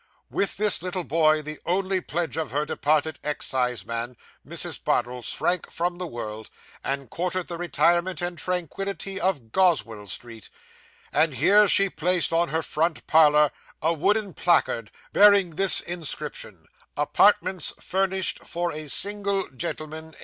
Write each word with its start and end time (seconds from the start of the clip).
With 0.31 0.57
this 0.57 0.81
little 0.81 1.03
boy, 1.03 1.43
the 1.43 1.59
only 1.63 2.01
pledge 2.01 2.35
of 2.35 2.49
her 2.49 2.65
departed 2.65 3.19
exciseman, 3.23 4.17
Mrs. 4.43 4.83
Bardell 4.83 5.21
shrank 5.21 5.69
from 5.69 5.99
the 5.99 6.07
world, 6.07 6.49
and 6.83 7.07
courted 7.07 7.45
the 7.45 7.59
retirement 7.59 8.19
and 8.19 8.35
tranquillity 8.35 9.19
of 9.21 9.51
Goswell 9.51 10.07
Street; 10.07 10.49
and 11.13 11.35
here 11.35 11.67
she 11.67 11.87
placed 11.87 12.31
in 12.31 12.49
her 12.49 12.63
front 12.63 13.05
parlour 13.05 13.51
window 13.83 13.95
a 13.95 13.95
written 14.07 14.33
placard, 14.33 14.89
bearing 15.13 15.51
this 15.51 15.81
inscription 15.81 16.67
"Apartments 16.97 17.71
furnished 17.79 18.39
for 18.43 18.71
a 18.71 18.89
single 18.89 19.49
gentleman. 19.51 20.15